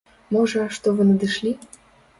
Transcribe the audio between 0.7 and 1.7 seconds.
што вы надышлі?